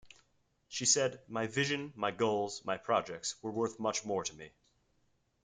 [0.67, 4.49] She said my vision, my goals, my projects, were worth much more to me.